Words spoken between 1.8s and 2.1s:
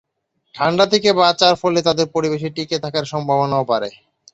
তাদের